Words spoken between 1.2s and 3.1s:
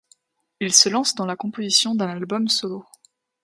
la composition d'un album solo.